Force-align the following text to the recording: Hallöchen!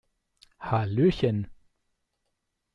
Hallöchen! 0.69 1.47